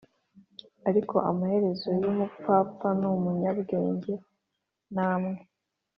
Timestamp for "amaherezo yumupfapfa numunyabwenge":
1.29-4.13